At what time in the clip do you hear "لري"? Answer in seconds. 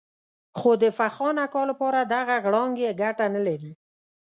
3.47-3.71